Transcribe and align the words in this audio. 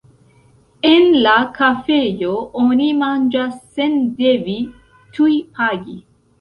En 0.91 1.03
la 1.25 1.33
kafejo 1.57 2.33
oni 2.63 2.89
manĝas 3.03 3.55
sen 3.79 4.03
devi 4.25 4.59
tuj 5.17 5.33
pagi. 5.63 5.99